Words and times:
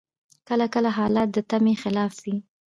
کله 0.47 0.65
کله 0.73 0.89
حالات 0.97 1.29
د 1.33 1.37
تمي 1.49 1.75
خلاف 1.81 2.13
وي. 2.23 2.37